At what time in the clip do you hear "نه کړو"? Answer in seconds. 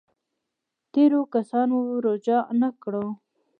2.61-3.05